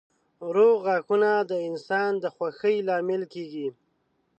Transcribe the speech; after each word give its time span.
روغ 0.55 0.77
غاښونه 0.85 1.31
د 1.49 1.51
انسان 1.69 2.11
د 2.23 2.25
خوښۍ 2.35 2.75
لامل 2.87 3.21
کېږي. 3.33 3.67